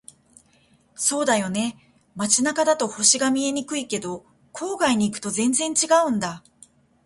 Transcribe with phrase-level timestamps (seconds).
[0.95, 1.77] そうだよね。
[2.15, 6.43] 街中だと星が見えにくいけど、郊外に行くと全然違うんだ。